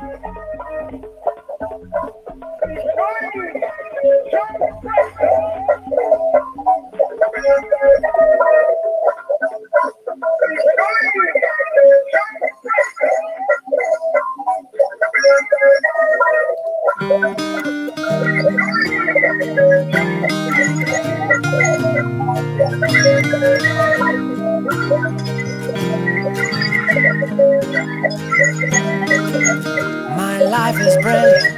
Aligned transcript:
My 0.00 0.06
life 30.72 30.86
is 30.86 30.96
brilliant. 30.98 31.57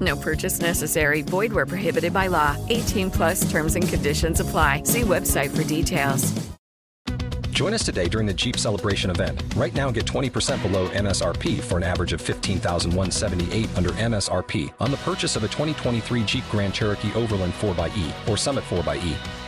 No 0.00 0.16
purchase 0.16 0.60
necessary. 0.60 1.22
Void 1.22 1.52
where 1.52 1.66
prohibited 1.66 2.12
by 2.12 2.26
law. 2.26 2.56
18 2.68 3.10
plus 3.10 3.50
terms 3.50 3.74
and 3.74 3.88
conditions 3.88 4.40
apply. 4.40 4.82
See 4.84 5.00
website 5.02 5.56
for 5.56 5.64
details. 5.64 6.32
Join 7.58 7.74
us 7.74 7.84
today 7.84 8.06
during 8.06 8.28
the 8.28 8.34
Jeep 8.34 8.56
Celebration 8.56 9.10
event. 9.10 9.42
Right 9.56 9.74
now, 9.74 9.90
get 9.90 10.04
20% 10.04 10.62
below 10.62 10.88
MSRP 10.90 11.60
for 11.60 11.76
an 11.76 11.82
average 11.82 12.12
of 12.12 12.20
15178 12.20 13.68
under 13.76 13.90
MSRP 13.90 14.72
on 14.78 14.92
the 14.92 14.96
purchase 14.98 15.34
of 15.34 15.42
a 15.42 15.48
2023 15.48 16.22
Jeep 16.22 16.44
Grand 16.52 16.72
Cherokee 16.72 17.12
Overland 17.14 17.52
4xE 17.54 18.28
or 18.28 18.36
Summit 18.36 18.62
4xE. 18.62 19.47